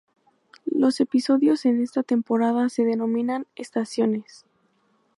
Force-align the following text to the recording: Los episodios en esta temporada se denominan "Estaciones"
Los 0.65 0.99
episodios 0.99 1.63
en 1.65 1.79
esta 1.79 2.01
temporada 2.01 2.69
se 2.69 2.83
denominan 2.85 3.45
"Estaciones" 3.55 4.45